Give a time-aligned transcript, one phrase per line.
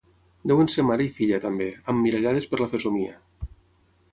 [0.51, 3.15] Deuen ser mare i filla, també, emmirallades per la fesomia.